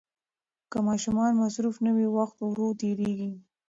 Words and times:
که 0.71 0.77
ماشومان 0.87 1.31
مصروف 1.41 1.75
نه 1.85 1.91
وي، 1.95 2.07
وخت 2.17 2.37
ورو 2.41 2.67
تېریږي. 2.81 3.31